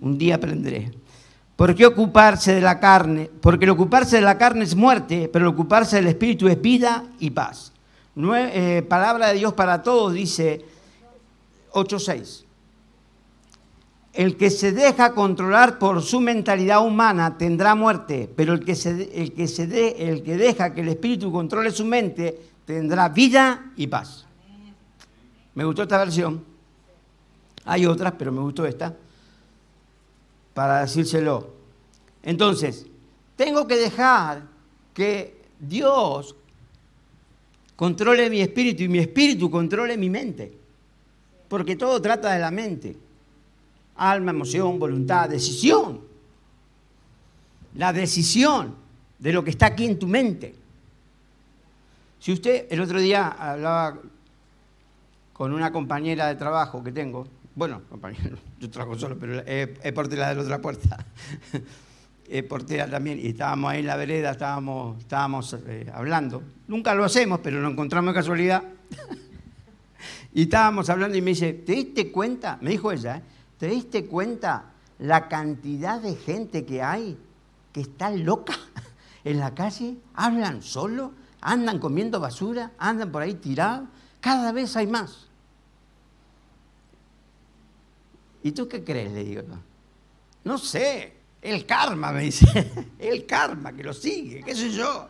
un 0.00 0.18
día 0.18 0.36
aprenderé. 0.36 0.92
¿Por 1.56 1.74
qué 1.74 1.86
ocuparse 1.86 2.54
de 2.54 2.60
la 2.60 2.80
carne? 2.80 3.30
Porque 3.40 3.64
el 3.66 3.70
ocuparse 3.72 4.16
de 4.16 4.22
la 4.22 4.38
carne 4.38 4.64
es 4.64 4.74
muerte, 4.74 5.28
pero 5.30 5.44
el 5.44 5.52
ocuparse 5.52 5.96
del 5.96 6.06
espíritu 6.06 6.48
es 6.48 6.60
vida 6.60 7.04
y 7.18 7.30
paz. 7.30 7.72
Eh, 8.16 8.84
palabra 8.88 9.28
de 9.28 9.34
Dios 9.34 9.52
para 9.54 9.82
todos 9.82 10.14
dice 10.14 10.64
8.6. 11.72 12.44
El 14.12 14.36
que 14.36 14.50
se 14.50 14.72
deja 14.72 15.14
controlar 15.14 15.78
por 15.78 16.02
su 16.02 16.20
mentalidad 16.20 16.84
humana 16.84 17.38
tendrá 17.38 17.74
muerte, 17.74 18.28
pero 18.34 18.54
el 18.54 18.64
que, 18.64 18.74
se, 18.74 19.08
el, 19.14 19.32
que 19.32 19.46
se 19.46 20.08
el 20.08 20.22
que 20.22 20.36
deja 20.36 20.74
que 20.74 20.80
el 20.80 20.88
espíritu 20.88 21.30
controle 21.30 21.70
su 21.70 21.84
mente 21.84 22.38
tendrá 22.64 23.08
vida 23.08 23.72
y 23.76 23.86
paz. 23.86 24.26
Me 25.54 25.64
gustó 25.64 25.82
esta 25.82 25.98
versión. 25.98 26.44
Hay 27.64 27.86
otras, 27.86 28.14
pero 28.18 28.32
me 28.32 28.40
gustó 28.40 28.66
esta 28.66 28.96
para 30.54 30.80
decírselo. 30.80 31.54
Entonces, 32.22 32.86
tengo 33.36 33.66
que 33.66 33.76
dejar 33.76 34.42
que 34.92 35.40
Dios 35.58 36.34
controle 37.76 38.28
mi 38.28 38.40
espíritu 38.40 38.82
y 38.82 38.88
mi 38.88 38.98
espíritu 38.98 39.50
controle 39.50 39.96
mi 39.96 40.10
mente. 40.10 40.52
Porque 41.48 41.76
todo 41.76 42.00
trata 42.02 42.32
de 42.32 42.38
la 42.38 42.50
mente. 42.50 42.96
Alma, 43.96 44.30
emoción, 44.30 44.78
voluntad, 44.78 45.28
decisión. 45.28 46.00
La 47.74 47.92
decisión 47.92 48.74
de 49.18 49.32
lo 49.32 49.44
que 49.44 49.50
está 49.50 49.66
aquí 49.66 49.84
en 49.86 49.98
tu 49.98 50.06
mente. 50.06 50.54
Si 52.18 52.32
usted, 52.32 52.66
el 52.70 52.80
otro 52.80 53.00
día 53.00 53.28
hablaba 53.28 53.98
con 55.32 55.52
una 55.52 55.72
compañera 55.72 56.26
de 56.26 56.34
trabajo 56.34 56.82
que 56.84 56.92
tengo, 56.92 57.26
bueno, 57.54 57.82
compañero, 57.88 58.36
yo 58.60 58.70
trabajo 58.70 58.98
solo, 58.98 59.16
pero 59.18 59.40
es, 59.40 59.92
portera 59.92 60.28
de 60.28 60.34
la 60.34 60.42
otra 60.42 60.60
puerta. 60.60 61.04
es 62.28 62.42
portera 62.44 62.88
también. 62.88 63.18
Y 63.18 63.28
estábamos 63.28 63.72
ahí 63.72 63.80
en 63.80 63.86
la 63.86 63.96
vereda, 63.96 64.32
estábamos, 64.32 64.98
estábamos 64.98 65.56
eh, 65.66 65.90
hablando. 65.94 66.42
Nunca 66.68 66.94
lo 66.94 67.04
hacemos, 67.04 67.40
pero 67.42 67.60
lo 67.60 67.70
encontramos 67.70 68.14
de 68.14 68.20
casualidad. 68.20 68.62
y 70.34 70.42
estábamos 70.42 70.90
hablando 70.90 71.16
y 71.16 71.22
me 71.22 71.30
dice, 71.30 71.52
¿te 71.54 71.72
diste 71.72 72.12
cuenta? 72.12 72.58
Me 72.60 72.70
dijo 72.70 72.92
ella, 72.92 73.16
¿eh? 73.16 73.22
¿Te 73.60 73.66
diste 73.66 74.06
cuenta 74.06 74.72
la 74.98 75.28
cantidad 75.28 76.00
de 76.00 76.16
gente 76.16 76.64
que 76.64 76.82
hay 76.82 77.16
que 77.72 77.82
está 77.82 78.10
loca 78.10 78.54
en 79.24 79.38
la 79.38 79.54
calle? 79.54 79.98
Hablan 80.14 80.62
solo, 80.62 81.12
andan 81.42 81.78
comiendo 81.78 82.18
basura, 82.18 82.72
andan 82.78 83.12
por 83.12 83.20
ahí 83.20 83.34
tirados. 83.34 83.86
Cada 84.20 84.50
vez 84.50 84.74
hay 84.76 84.86
más. 84.86 85.28
¿Y 88.42 88.52
tú 88.52 88.66
qué 88.66 88.82
crees? 88.82 89.12
Le 89.12 89.24
digo. 89.24 89.42
No 90.44 90.56
sé, 90.56 91.12
el 91.42 91.66
karma, 91.66 92.12
me 92.12 92.22
dice. 92.22 92.46
El 92.98 93.26
karma 93.26 93.74
que 93.74 93.82
lo 93.82 93.92
sigue, 93.92 94.42
qué 94.42 94.54
sé 94.54 94.70
yo. 94.70 95.06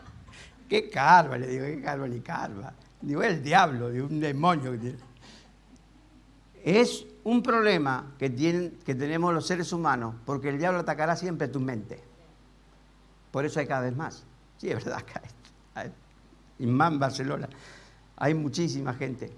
¿Qué 0.67 0.89
karma? 0.89 1.37
Le 1.37 1.47
digo, 1.47 1.65
¿qué 1.65 1.81
karma 1.81 2.07
ni 2.09 2.19
karma? 2.19 2.73
Digo, 3.01 3.23
el 3.23 3.41
diablo, 3.41 3.89
de 3.89 4.01
un 4.01 4.19
demonio. 4.19 4.77
Es 6.63 7.05
un 7.23 7.43
problema 7.43 8.13
que, 8.17 8.29
tienen, 8.29 8.79
que 8.85 8.95
tenemos 8.95 9.33
los 9.33 9.45
seres 9.45 9.71
humanos, 9.73 10.15
porque 10.25 10.49
el 10.49 10.57
diablo 10.57 10.79
atacará 10.79 11.15
siempre 11.15 11.47
tu 11.47 11.59
mente. 11.59 12.03
Por 13.31 13.45
eso 13.45 13.59
hay 13.59 13.67
cada 13.67 13.81
vez 13.81 13.95
más. 13.95 14.23
Sí, 14.57 14.69
es 14.69 14.83
verdad, 14.83 14.99
acá. 15.75 15.89
En 16.59 16.77
Barcelona, 16.77 17.49
hay 18.17 18.33
muchísima 18.33 18.93
gente 18.93 19.33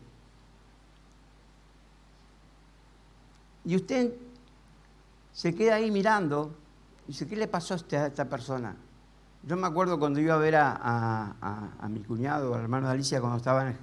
Y 3.65 3.75
usted 3.75 4.13
se 5.31 5.55
queda 5.55 5.75
ahí 5.75 5.89
mirando 5.89 6.53
y 7.05 7.11
dice, 7.11 7.27
¿qué 7.27 7.35
le 7.35 7.47
pasó 7.47 7.73
a 7.73 7.77
esta, 7.77 8.25
persona? 8.29 8.75
Yo 9.43 9.57
me 9.57 9.67
acuerdo 9.67 9.99
cuando 9.99 10.19
iba 10.19 10.33
a 10.33 10.37
ver 10.37 10.55
a, 10.57 11.87
mi 11.89 12.01
cuñado, 12.01 12.53
al 12.55 12.61
hermano 12.61 12.87
de 12.87 12.93
Alicia, 12.93 13.19
cuando 13.19 13.37
estaban 13.37 13.67
en 13.67 13.73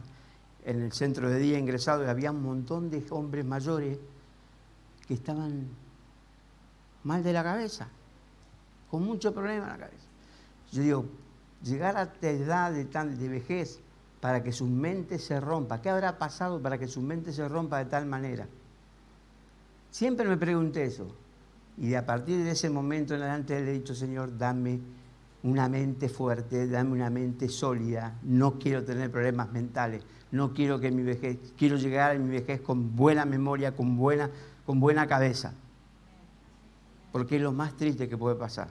el 0.65 0.93
centro 0.93 1.31
de 1.31 1.39
día 1.39 1.59
ingresado, 1.59 2.09
había 2.09 2.31
un 2.31 2.43
montón 2.43 2.91
de 2.91 3.05
hombres 3.11 3.45
mayores 3.45 3.99
que 5.07 5.15
estaban 5.15 5.69
mal 7.05 7.23
de 7.23 7.33
la 7.33 7.43
cabeza, 7.43 7.89
con 8.91 9.05
mucho 9.05 9.33
problema 9.33 9.65
en 9.65 9.71
la 9.71 9.79
cabeza. 9.79 10.07
Yo 10.73 10.83
digo, 10.83 11.05
llegar 11.63 11.97
a 11.97 12.03
esta 12.03 12.31
edad 12.31 12.73
de, 12.73 12.85
tan, 12.85 13.19
de 13.19 13.29
vejez 13.29 13.81
para 14.21 14.43
que 14.43 14.53
su 14.53 14.67
mente 14.67 15.19
se 15.19 15.41
rompa, 15.41 15.81
¿qué 15.81 15.91
habrá 15.91 16.19
pasado 16.19 16.61
para 16.61 16.79
que 16.79 16.87
su 16.87 17.01
mente 17.01 17.33
se 17.33 17.49
rompa 17.49 17.79
de 17.79 17.87
tal 17.87 18.07
manera? 18.07 18.47
Siempre 19.91 20.29
me 20.29 20.37
pregunté 20.37 20.85
eso. 20.85 21.07
Y 21.79 21.95
a 21.95 22.05
partir 22.05 22.45
de 22.45 22.51
ese 22.51 22.69
momento 22.69 23.15
en 23.15 23.23
adelante 23.23 23.59
le 23.61 23.71
he 23.71 23.75
dicho, 23.75 23.95
Señor, 23.95 24.37
dame 24.37 24.81
una 25.43 25.69
mente 25.69 26.09
fuerte, 26.09 26.67
dame 26.67 26.93
una 26.93 27.11
mente 27.11 27.49
sólida. 27.49 28.19
No 28.23 28.59
quiero 28.59 28.85
tener 28.85 29.11
problemas 29.11 29.51
mentales. 29.53 30.05
No 30.31 30.53
quiero 30.53 30.79
que 30.79 30.91
mi 30.91 31.03
vejez, 31.03 31.39
quiero 31.57 31.77
llegar 31.77 32.15
a 32.15 32.19
mi 32.19 32.31
vejez 32.31 32.61
con 32.61 32.95
buena 32.95 33.25
memoria, 33.25 33.75
con 33.75 33.97
buena, 33.97 34.31
con 34.67 34.79
buena 34.81 35.07
cabeza. 35.07 35.55
Porque 37.13 37.37
es 37.37 37.43
lo 37.43 37.53
más 37.53 37.77
triste 37.77 38.09
que 38.09 38.17
puede 38.17 38.37
pasar. 38.37 38.69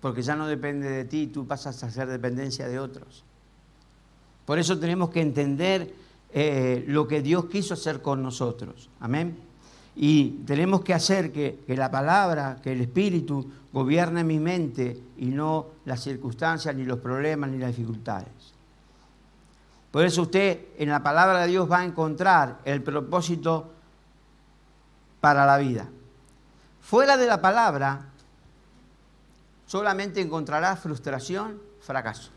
Porque 0.00 0.22
ya 0.22 0.34
no 0.34 0.48
depende 0.48 0.88
de 0.88 1.04
ti, 1.04 1.28
tú 1.28 1.46
pasas 1.46 1.82
a 1.84 1.90
ser 1.90 2.08
dependencia 2.08 2.66
de 2.66 2.80
otros. 2.80 3.24
Por 4.44 4.58
eso 4.58 4.78
tenemos 4.78 5.10
que 5.10 5.20
entender 5.20 5.94
eh, 6.32 6.84
lo 6.88 7.06
que 7.06 7.22
Dios 7.22 7.44
quiso 7.46 7.74
hacer 7.74 8.02
con 8.02 8.22
nosotros. 8.22 8.90
Amén. 8.98 9.51
Y 9.94 10.30
tenemos 10.46 10.82
que 10.82 10.94
hacer 10.94 11.32
que, 11.32 11.62
la 11.68 11.90
palabra, 11.90 12.58
que 12.62 12.72
el 12.72 12.80
Espíritu 12.80 13.50
gobierne 13.72 14.24
mi 14.24 14.38
mente 14.38 14.98
y 15.18 15.26
no 15.26 15.66
las 15.84 16.02
circunstancias, 16.02 16.74
ni 16.74 16.84
los 16.84 16.98
problemas, 16.98 17.50
ni 17.50 17.58
las 17.58 17.76
dificultades. 17.76 18.52
Por 19.90 20.04
eso 20.04 20.22
usted 20.22 20.68
en 20.78 20.88
la 20.88 21.02
palabra 21.02 21.42
de 21.42 21.48
Dios 21.48 21.70
va 21.70 21.80
a 21.80 21.84
encontrar 21.84 22.60
el 22.64 22.82
propósito 22.82 23.70
para 25.20 25.44
la 25.44 25.58
vida. 25.58 25.86
Fuera 26.80 27.16
de 27.18 27.26
la 27.26 27.40
palabra, 27.40 28.06
solamente 29.66 30.20
encontrará 30.20 30.74
frustración, 30.76 31.60
fracaso. 31.80 32.30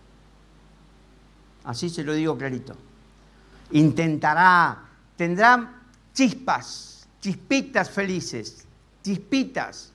Así 1.63 1.89
se 1.89 2.03
lo 2.03 2.13
digo 2.13 2.37
clarito. 2.37 2.75
Intentará, 3.71 4.83
tendrá 5.15 5.81
chispas, 6.13 6.94
chispitas 7.25 7.89
felices, 7.89 8.67
chispitas, 9.03 9.91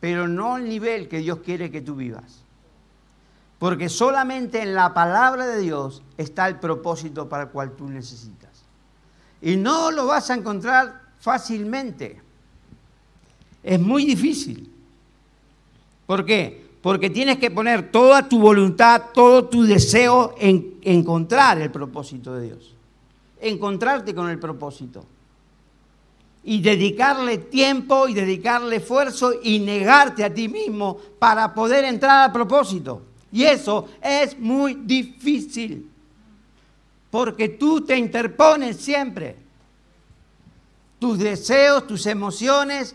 pero 0.00 0.26
no 0.26 0.54
al 0.54 0.66
nivel 0.66 1.06
que 1.06 1.18
Dios 1.18 1.40
quiere 1.44 1.70
que 1.70 1.82
tú 1.82 1.96
vivas. 1.96 2.40
Porque 3.58 3.90
solamente 3.90 4.62
en 4.62 4.74
la 4.74 4.94
palabra 4.94 5.46
de 5.48 5.60
Dios 5.60 6.02
está 6.16 6.48
el 6.48 6.58
propósito 6.58 7.28
para 7.28 7.42
el 7.42 7.48
cual 7.50 7.72
tú 7.72 7.86
necesitas. 7.90 8.62
Y 9.42 9.56
no 9.56 9.90
lo 9.90 10.06
vas 10.06 10.30
a 10.30 10.34
encontrar 10.34 11.02
fácilmente. 11.20 12.22
Es 13.62 13.78
muy 13.78 14.06
difícil. 14.06 14.72
¿Por 16.06 16.24
qué? 16.24 16.70
Porque 16.80 17.10
tienes 17.10 17.36
que 17.36 17.50
poner 17.50 17.92
toda 17.92 18.26
tu 18.26 18.40
voluntad, 18.40 19.10
todo 19.12 19.44
tu 19.44 19.64
deseo 19.64 20.34
en 20.38 20.76
encontrar 20.80 21.60
el 21.60 21.70
propósito 21.70 22.34
de 22.34 22.46
Dios. 22.46 22.74
Encontrarte 23.42 24.14
con 24.14 24.30
el 24.30 24.38
propósito 24.38 25.04
y 26.46 26.62
dedicarle 26.62 27.38
tiempo 27.38 28.06
y 28.06 28.14
dedicarle 28.14 28.76
esfuerzo 28.76 29.32
y 29.42 29.58
negarte 29.58 30.24
a 30.24 30.32
ti 30.32 30.48
mismo 30.48 30.96
para 31.18 31.52
poder 31.52 31.84
entrar 31.84 32.24
al 32.26 32.32
propósito. 32.32 33.02
Y 33.32 33.42
eso 33.42 33.88
es 34.00 34.38
muy 34.38 34.74
difícil. 34.74 35.90
porque 37.10 37.48
tú 37.48 37.80
te 37.80 37.96
interpones 37.96 38.76
siempre. 38.76 39.36
Tus 40.98 41.18
deseos, 41.18 41.86
tus 41.86 42.04
emociones 42.06 42.94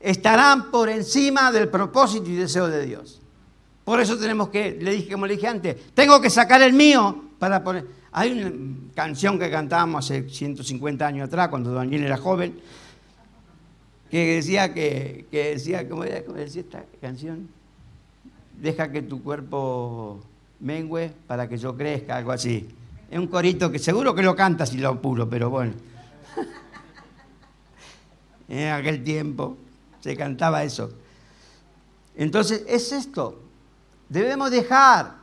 estarán 0.00 0.70
por 0.70 0.90
encima 0.90 1.50
del 1.50 1.68
propósito 1.68 2.28
y 2.28 2.34
deseo 2.34 2.68
de 2.68 2.84
Dios. 2.84 3.22
Por 3.84 4.00
eso 4.00 4.18
tenemos 4.18 4.50
que, 4.50 4.76
le 4.80 4.92
dije, 4.92 5.12
como 5.12 5.26
le 5.26 5.34
dije 5.34 5.46
antes, 5.46 5.76
tengo 5.94 6.20
que 6.20 6.28
sacar 6.28 6.60
el 6.62 6.74
mío 6.74 7.24
para 7.38 7.64
poner. 7.64 7.86
Hay 8.12 8.32
una 8.32 8.52
canción 8.94 9.38
que 9.38 9.50
cantábamos 9.50 10.04
hace 10.04 10.28
150 10.28 11.06
años 11.06 11.28
atrás, 11.28 11.48
cuando 11.48 11.72
Daniel 11.72 12.04
era 12.04 12.18
joven, 12.18 12.60
que 14.14 14.36
decía 14.36 14.72
que, 14.72 15.26
decía, 15.32 15.88
¿cómo, 15.88 16.04
decía 16.04 16.62
esta 16.62 16.84
canción? 17.00 17.48
Deja 18.60 18.92
que 18.92 19.02
tu 19.02 19.20
cuerpo 19.20 20.20
mengüe 20.60 21.12
para 21.26 21.48
que 21.48 21.58
yo 21.58 21.76
crezca, 21.76 22.16
algo 22.16 22.30
así. 22.30 22.68
Es 23.10 23.18
un 23.18 23.26
corito 23.26 23.72
que 23.72 23.80
seguro 23.80 24.14
que 24.14 24.22
lo 24.22 24.36
canta 24.36 24.66
si 24.66 24.78
lo 24.78 24.90
apuro, 24.90 25.28
pero 25.28 25.50
bueno. 25.50 25.72
en 28.48 28.68
aquel 28.68 29.02
tiempo 29.02 29.56
se 29.98 30.16
cantaba 30.16 30.62
eso. 30.62 30.92
Entonces, 32.14 32.62
es 32.68 32.92
esto. 32.92 33.42
Debemos 34.08 34.52
dejar 34.52 35.16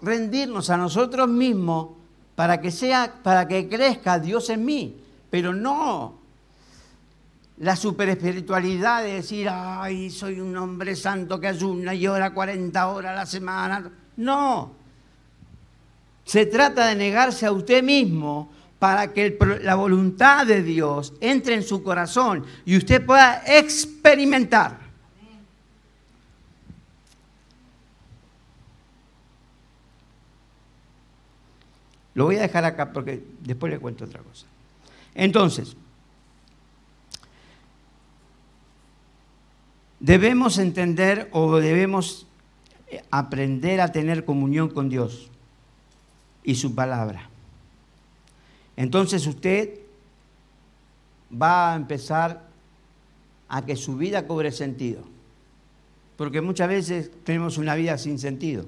rendirnos 0.00 0.70
a 0.70 0.78
nosotros 0.78 1.28
mismos 1.28 1.88
para 2.34 2.62
que 2.62 2.70
sea, 2.70 3.12
para 3.22 3.46
que 3.46 3.68
crezca 3.68 4.18
Dios 4.18 4.48
en 4.48 4.64
mí, 4.64 4.96
pero 5.28 5.52
no 5.52 6.24
la 7.58 7.74
superespiritualidad 7.74 9.02
de 9.02 9.14
decir, 9.14 9.48
ay, 9.50 10.10
soy 10.10 10.40
un 10.40 10.56
hombre 10.56 10.94
santo 10.94 11.40
que 11.40 11.48
ayuna 11.48 11.94
y 11.94 12.06
ora 12.06 12.34
40 12.34 12.86
horas 12.88 13.12
a 13.12 13.14
la 13.14 13.26
semana. 13.26 13.90
No. 14.16 14.74
Se 16.24 16.46
trata 16.46 16.86
de 16.88 16.96
negarse 16.96 17.46
a 17.46 17.52
usted 17.52 17.82
mismo 17.82 18.50
para 18.78 19.12
que 19.12 19.38
la 19.62 19.74
voluntad 19.74 20.46
de 20.46 20.62
Dios 20.62 21.14
entre 21.20 21.54
en 21.54 21.62
su 21.62 21.82
corazón 21.82 22.44
y 22.66 22.76
usted 22.76 23.04
pueda 23.04 23.42
experimentar. 23.46 24.86
Lo 32.12 32.24
voy 32.24 32.36
a 32.36 32.42
dejar 32.42 32.64
acá 32.64 32.92
porque 32.92 33.22
después 33.40 33.72
le 33.72 33.78
cuento 33.78 34.04
otra 34.04 34.20
cosa. 34.20 34.46
Entonces, 35.14 35.76
debemos 40.06 40.58
entender 40.58 41.28
o 41.32 41.56
debemos 41.56 42.28
aprender 43.10 43.80
a 43.80 43.90
tener 43.90 44.24
comunión 44.24 44.68
con 44.68 44.88
Dios 44.88 45.28
y 46.44 46.54
su 46.54 46.76
palabra. 46.76 47.28
Entonces 48.76 49.26
usted 49.26 49.80
va 51.30 51.72
a 51.72 51.76
empezar 51.76 52.46
a 53.48 53.66
que 53.66 53.74
su 53.74 53.96
vida 53.96 54.28
cobre 54.28 54.52
sentido. 54.52 55.02
Porque 56.16 56.40
muchas 56.40 56.68
veces 56.68 57.10
tenemos 57.24 57.58
una 57.58 57.74
vida 57.74 57.98
sin 57.98 58.20
sentido. 58.20 58.64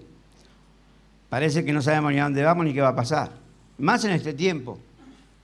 Parece 1.29 1.65
que 1.65 1.73
no 1.73 1.83
sabemos 1.83 2.13
ni 2.13 2.19
a 2.19 2.25
dónde 2.25 2.43
vamos 2.43 2.65
ni 2.65 2.75
qué 2.75 2.81
va 2.81 2.89
a 2.89 2.97
pasar. 2.97 3.31
Más 3.79 4.05
en 4.05 4.11
este 4.11 4.35
tiempo. 4.35 4.77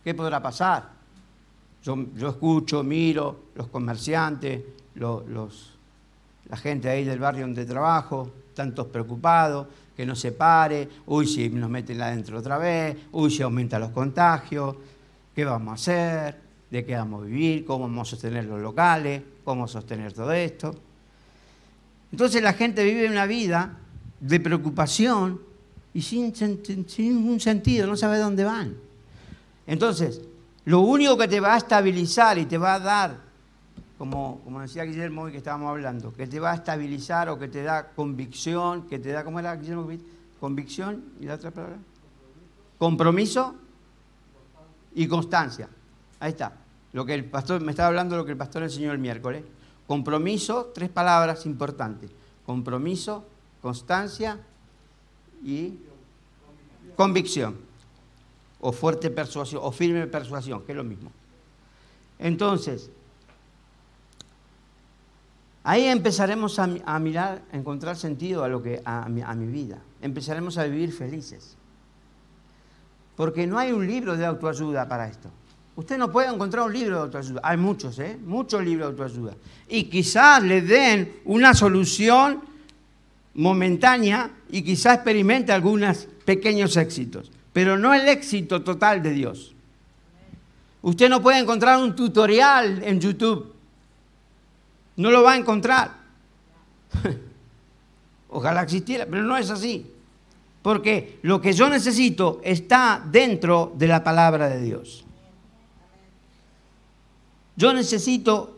¿Qué 0.03 0.13
podrá 0.13 0.43
pasar? 0.43 0.91
Yo, 1.85 1.97
escucho, 2.29 2.83
miro 2.83 3.45
los 3.55 3.69
comerciantes, 3.69 4.61
la 6.49 6.57
gente 6.57 6.89
ahí 6.89 7.05
del 7.05 7.19
barrio 7.19 7.43
donde 7.43 7.65
trabajo, 7.65 8.31
tantos 8.55 8.87
preocupados, 8.87 9.67
que 9.97 10.05
no 10.05 10.17
se 10.17 10.33
pare, 10.33 10.89
uy, 11.07 11.27
si 11.27 11.49
nos 11.51 11.71
meten 11.71 12.01
adentro 12.01 12.39
otra 12.39 12.59
vez, 12.59 12.97
uy, 13.13 13.31
si 13.31 13.43
aumenta 13.43 13.79
los 13.79 13.91
contagios, 13.91 14.75
¿qué 15.35 15.45
vamos 15.45 15.73
a 15.73 15.75
hacer? 15.75 16.41
¿De 16.71 16.85
qué 16.85 16.97
vamos 16.97 17.23
a 17.23 17.27
vivir? 17.27 17.65
¿Cómo 17.65 17.85
vamos 17.85 18.09
a 18.09 18.11
sostener 18.11 18.45
los 18.45 18.61
locales? 18.61 19.23
¿Cómo 19.45 19.69
sostener 19.69 20.13
todo 20.13 20.33
esto? 20.33 20.75
Entonces 22.11 22.43
la 22.43 22.53
gente 22.53 22.85
vive 22.85 23.09
una 23.09 23.27
vida 23.27 23.79
de 24.21 24.41
preocupación 24.41 25.41
y 25.93 26.03
sin, 26.03 26.35
sin 26.35 26.87
ningún 26.97 27.39
sentido, 27.41 27.87
no 27.87 27.97
sabe 27.97 28.19
dónde 28.19 28.43
van. 28.43 28.75
Entonces, 29.67 30.21
lo 30.65 30.81
único 30.81 31.17
que 31.17 31.29
te 31.29 31.41
va 31.41 31.55
a 31.55 31.59
estabilizar 31.59 32.39
y 32.39 32.47
te 32.47 32.59
va 32.59 32.75
a 32.75 32.81
dar 32.81 33.17
como, 33.99 34.43
decía 34.61 34.85
Guillermo 34.85 35.27
que 35.27 35.37
estábamos 35.37 35.71
hablando, 35.71 36.13
que 36.13 36.27
te 36.27 36.41
va 36.41 36.53
a 36.53 36.55
estabilizar 36.57 37.29
o 37.29 37.39
que 37.39 37.49
te 37.49 37.63
da 37.63 37.91
convicción, 37.91 38.89
que 38.89 38.99
te 38.99 39.13
da, 39.13 39.25
¿cómo 39.25 39.39
era 39.39 39.55
Guillermo? 39.57 39.89
Convicción 40.41 41.05
y 41.21 41.27
la 41.27 41.35
otra 41.35 41.51
palabra. 41.51 41.79
Compromiso 42.79 43.55
y 44.95 45.07
constancia. 45.07 45.69
Ahí 46.19 46.33
está. 46.33 46.53
Lo 46.93 47.05
que 47.05 47.15
el 47.15 47.25
pastor, 47.25 47.61
me 47.61 47.71
estaba 47.71 47.89
hablando 47.89 48.17
lo 48.17 48.25
que 48.25 48.33
el 48.33 48.37
pastor 48.37 48.63
enseñó 48.63 48.93
el 48.93 48.99
miércoles. 48.99 49.45
Compromiso, 49.87 50.73
tres 50.75 50.91
palabras 50.91 51.47
importantes. 51.47 52.11
Compromiso, 52.47 53.25
constancia 53.63 54.41
y 55.43 55.79
convicción. 56.97 57.57
O 58.61 58.73
fuerte 58.73 59.11
persuasión, 59.11 59.61
o 59.65 59.71
firme 59.73 60.07
persuasión, 60.07 60.63
que 60.63 60.73
es 60.73 60.77
lo 60.77 60.85
mismo. 60.85 61.13
Entonces, 62.19 62.91
Ahí 65.67 65.87
empezaremos 65.87 66.59
a, 66.59 66.67
mirar, 66.99 67.43
a 67.51 67.57
encontrar 67.57 67.97
sentido 67.97 68.45
a, 68.45 68.49
lo 68.49 68.63
que, 68.63 68.83
a, 68.85 69.09
mi, 69.09 69.23
a 69.23 69.35
mi 69.35 69.47
vida. 69.47 69.79
Empezaremos 70.03 70.59
a 70.59 70.65
vivir 70.65 70.93
felices. 70.93 71.57
Porque 73.17 73.47
no 73.47 73.59
hay 73.59 73.73
un 73.73 73.87
libro 73.87 74.15
de 74.15 74.27
autoayuda 74.27 74.87
para 74.87 75.09
esto. 75.09 75.31
Usted 75.77 75.97
no 75.97 76.13
puede 76.13 76.29
encontrar 76.29 76.67
un 76.67 76.73
libro 76.73 76.97
de 76.97 77.03
autoayuda. 77.05 77.41
Hay 77.43 77.57
muchos, 77.57 77.99
¿eh? 77.99 78.19
Muchos 78.27 78.63
libros 78.63 78.95
de 78.95 79.03
autoayuda. 79.03 79.37
Y 79.67 79.85
quizás 79.85 80.43
le 80.43 80.61
den 80.61 81.21
una 81.25 81.55
solución 81.55 82.43
momentánea 83.33 84.31
y 84.51 84.61
quizás 84.63 84.97
experimente 84.97 85.51
algunos 85.51 86.07
pequeños 86.27 86.77
éxitos. 86.77 87.33
Pero 87.55 87.79
no 87.79 87.95
el 87.95 88.07
éxito 88.07 88.63
total 88.63 89.03
de 89.03 89.13
Dios. 89.13 89.55
Usted 90.83 91.09
no 91.09 91.23
puede 91.23 91.39
encontrar 91.39 91.83
un 91.83 91.97
tutorial 91.97 92.83
en 92.85 93.01
YouTube 93.01 93.54
no 94.97 95.11
lo 95.11 95.23
va 95.23 95.33
a 95.33 95.37
encontrar. 95.37 95.93
Ojalá 98.29 98.63
existiera, 98.63 99.07
pero 99.07 99.23
no 99.23 99.37
es 99.37 99.51
así. 99.51 99.91
Porque 100.63 101.19
lo 101.23 101.41
que 101.41 101.53
yo 101.53 101.69
necesito 101.69 102.41
está 102.43 103.05
dentro 103.11 103.73
de 103.77 103.87
la 103.87 104.03
palabra 104.03 104.49
de 104.49 104.63
Dios. 104.63 105.05
Yo 107.57 107.73
necesito 107.73 108.57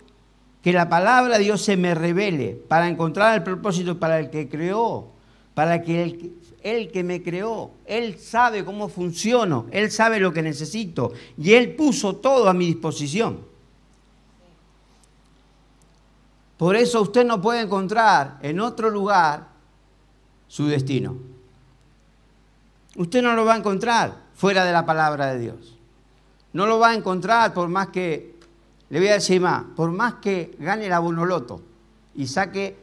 que 0.62 0.72
la 0.72 0.88
palabra 0.88 1.38
de 1.38 1.44
Dios 1.44 1.62
se 1.62 1.76
me 1.76 1.94
revele 1.94 2.60
para 2.68 2.88
encontrar 2.88 3.34
el 3.36 3.42
propósito 3.42 3.98
para 3.98 4.18
el 4.18 4.30
que 4.30 4.48
creó, 4.48 5.12
para 5.54 5.82
que 5.82 6.32
el, 6.62 6.90
que 6.90 7.04
me 7.04 7.22
creó, 7.22 7.72
Él 7.84 8.18
sabe 8.18 8.64
cómo 8.64 8.88
funciono, 8.88 9.66
Él 9.70 9.90
sabe 9.90 10.18
lo 10.18 10.32
que 10.32 10.42
necesito 10.42 11.12
y 11.38 11.52
Él 11.52 11.74
puso 11.76 12.16
todo 12.16 12.48
a 12.48 12.54
mi 12.54 12.66
disposición. 12.66 13.40
Por 16.56 16.76
eso 16.76 17.02
usted 17.02 17.24
no 17.24 17.40
puede 17.40 17.60
encontrar 17.60 18.38
en 18.42 18.60
otro 18.60 18.90
lugar 18.90 19.48
su 20.48 20.66
destino. 20.66 21.16
Usted 22.96 23.22
no 23.22 23.34
lo 23.34 23.44
va 23.44 23.54
a 23.54 23.58
encontrar 23.58 24.16
fuera 24.34 24.64
de 24.64 24.72
la 24.72 24.86
palabra 24.86 25.26
de 25.26 25.38
Dios. 25.38 25.76
No 26.52 26.66
lo 26.66 26.78
va 26.78 26.90
a 26.90 26.94
encontrar 26.94 27.52
por 27.52 27.68
más 27.68 27.88
que, 27.88 28.36
le 28.88 28.98
voy 28.98 29.08
a 29.08 29.14
decir 29.14 29.40
más, 29.40 29.64
por 29.76 29.90
más 29.92 30.14
que 30.14 30.56
gane 30.58 30.88
la 30.88 30.98
bonoloto 30.98 31.60
y 32.14 32.26
saque 32.26 32.76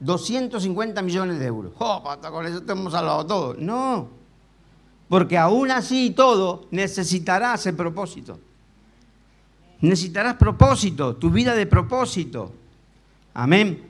250 0.00 1.02
millones 1.02 1.38
de 1.38 1.46
euros. 1.46 1.72
¡Oh, 1.78 2.02
con 2.30 2.46
eso 2.46 2.62
hemos 2.66 2.92
salvado 2.92 3.26
todo! 3.26 3.54
No, 3.58 4.08
porque 5.08 5.36
aún 5.36 5.70
así 5.70 6.10
todo 6.10 6.66
necesitarás 6.70 7.66
el 7.66 7.74
propósito. 7.74 8.38
Necesitarás 9.80 10.34
propósito, 10.34 11.16
tu 11.16 11.30
vida 11.30 11.54
de 11.54 11.66
propósito. 11.66 12.52
Amén. 13.34 13.88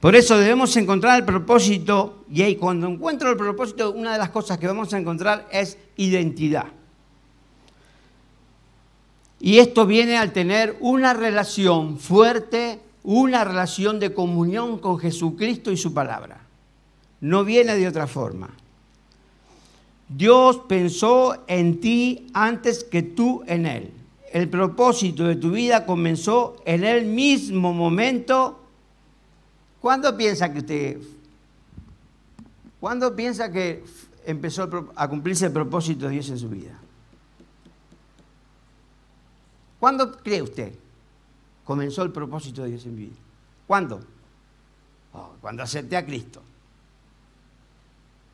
Por 0.00 0.14
eso 0.14 0.36
debemos 0.36 0.76
encontrar 0.76 1.18
el 1.18 1.24
propósito 1.24 2.24
y 2.30 2.42
ahí 2.42 2.56
cuando 2.56 2.86
encuentro 2.86 3.30
el 3.30 3.36
propósito, 3.36 3.90
una 3.92 4.12
de 4.12 4.18
las 4.18 4.30
cosas 4.30 4.58
que 4.58 4.66
vamos 4.66 4.92
a 4.92 4.98
encontrar 4.98 5.48
es 5.50 5.78
identidad. 5.96 6.66
Y 9.40 9.58
esto 9.58 9.86
viene 9.86 10.16
al 10.16 10.32
tener 10.32 10.76
una 10.80 11.14
relación 11.14 11.98
fuerte, 11.98 12.80
una 13.02 13.44
relación 13.44 14.00
de 14.00 14.12
comunión 14.12 14.78
con 14.78 14.98
Jesucristo 14.98 15.70
y 15.70 15.76
su 15.76 15.94
palabra. 15.94 16.40
No 17.20 17.44
viene 17.44 17.74
de 17.74 17.88
otra 17.88 18.06
forma. 18.06 18.50
Dios 20.08 20.60
pensó 20.68 21.44
en 21.46 21.80
ti 21.80 22.26
antes 22.34 22.84
que 22.84 23.02
tú 23.02 23.42
en 23.46 23.66
Él. 23.66 23.92
El 24.34 24.50
propósito 24.50 25.24
de 25.24 25.36
tu 25.36 25.52
vida 25.52 25.86
comenzó 25.86 26.56
en 26.66 26.84
el 26.84 27.06
mismo 27.06 27.72
momento 27.72 28.60
¿Cuándo 29.84 30.16
piensa 30.16 30.50
que 30.50 30.60
usted, 30.60 31.02
cuándo 32.80 33.14
piensa 33.14 33.52
que 33.52 33.84
empezó 34.24 34.90
a 34.96 35.08
cumplirse 35.10 35.44
el 35.44 35.52
propósito 35.52 36.06
de 36.06 36.12
Dios 36.12 36.30
en 36.30 36.38
su 36.38 36.48
vida? 36.48 36.72
¿Cuándo 39.78 40.16
cree 40.22 40.40
usted? 40.40 40.74
Comenzó 41.66 42.02
el 42.02 42.12
propósito 42.12 42.62
de 42.62 42.70
Dios 42.70 42.86
en 42.86 42.94
mi 42.94 43.02
vida. 43.02 43.16
¿Cuándo? 43.66 44.00
Oh, 45.12 45.34
cuando 45.42 45.62
acepté 45.62 45.98
a 45.98 46.06
Cristo. 46.06 46.40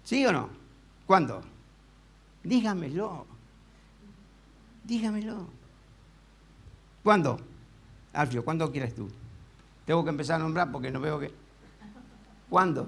¿Sí 0.05 0.25
o 0.25 0.31
no? 0.31 0.51
¿Cuándo? 1.05 1.43
Dígamelo. 2.45 3.27
Dígamelo. 4.85 5.60
¿Cuándo? 7.03 7.41
Alfio, 8.13 8.45
¿cuándo 8.45 8.71
quieres 8.71 8.95
tú? 8.95 9.09
Tengo 9.87 10.05
que 10.05 10.11
empezar 10.11 10.37
a 10.37 10.45
nombrar 10.45 10.71
porque 10.71 10.91
no 10.91 11.01
veo 11.01 11.19
que... 11.19 11.33
¿Cuándo? 12.49 12.87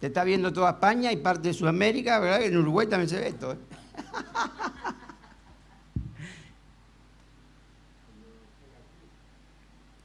Te 0.00 0.08
está 0.08 0.24
viendo 0.24 0.52
toda 0.52 0.70
España 0.70 1.12
y 1.12 1.16
parte 1.16 1.48
de 1.48 1.54
Sudamérica, 1.54 2.18
¿verdad? 2.18 2.42
En 2.42 2.56
Uruguay 2.56 2.86
también 2.86 3.08
se 3.08 3.18
ve 3.18 3.28
esto. 3.28 3.52
¿eh? 3.52 3.58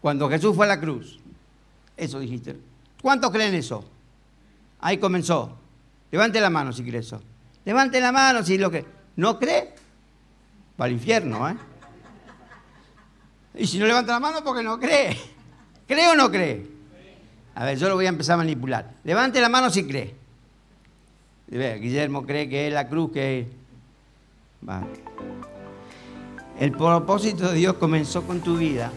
Cuando 0.01 0.29
Jesús 0.29 0.55
fue 0.55 0.65
a 0.65 0.69
la 0.69 0.79
cruz. 0.79 1.19
Eso 1.95 2.19
dijiste. 2.19 2.59
¿Cuántos 3.01 3.31
creen 3.31 3.53
eso? 3.53 3.83
Ahí 4.79 4.97
comenzó. 4.97 5.57
Levante 6.11 6.41
la 6.41 6.49
mano 6.49 6.73
si 6.73 6.83
cree 6.83 7.01
eso. 7.01 7.21
Levante 7.65 8.01
la 8.01 8.11
mano 8.11 8.43
si 8.43 8.57
lo 8.57 8.71
que. 8.71 8.85
¿No 9.15 9.37
cree? 9.37 9.75
Para 10.75 10.87
el 10.89 10.93
infierno, 10.95 11.47
¿eh? 11.47 11.55
Y 13.55 13.67
si 13.67 13.79
no 13.79 13.85
levanta 13.85 14.13
la 14.13 14.19
mano, 14.19 14.43
porque 14.43 14.63
no 14.63 14.79
cree. 14.79 15.17
¿Cree 15.87 16.07
o 16.07 16.15
no 16.15 16.31
cree? 16.31 16.65
A 17.55 17.65
ver, 17.65 17.77
yo 17.77 17.89
lo 17.89 17.95
voy 17.95 18.05
a 18.05 18.09
empezar 18.09 18.35
a 18.35 18.37
manipular. 18.37 18.93
Levante 19.03 19.41
la 19.41 19.49
mano 19.49 19.69
si 19.69 19.85
cree. 19.85 20.15
Guillermo 21.49 22.25
cree 22.25 22.47
que 22.47 22.67
es 22.67 22.73
la 22.73 22.87
cruz 22.87 23.11
que 23.11 23.39
es. 23.39 23.47
El 26.59 26.71
propósito 26.71 27.49
de 27.49 27.55
Dios 27.55 27.73
comenzó 27.73 28.23
con 28.23 28.39
tu 28.39 28.55
vida 28.57 28.91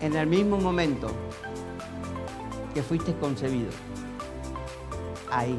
en 0.00 0.16
el 0.16 0.26
mismo 0.26 0.58
momento 0.58 1.08
que 2.74 2.82
fuiste 2.82 3.14
concebido. 3.14 3.70
Ahí. 5.30 5.58